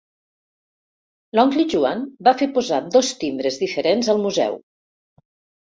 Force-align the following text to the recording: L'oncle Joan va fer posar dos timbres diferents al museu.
L'oncle 1.39 1.65
Joan 1.75 2.01
va 2.29 2.35
fer 2.41 2.49
posar 2.57 2.81
dos 2.97 3.13
timbres 3.25 3.63
diferents 3.67 4.13
al 4.17 4.27
museu. 4.27 4.61